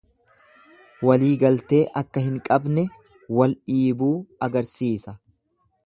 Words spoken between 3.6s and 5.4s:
dhiibuu agarsiisa.